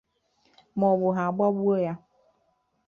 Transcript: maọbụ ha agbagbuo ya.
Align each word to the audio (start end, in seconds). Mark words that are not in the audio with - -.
maọbụ 0.79 1.07
ha 1.15 1.23
agbagbuo 1.29 1.77
ya. 1.85 1.93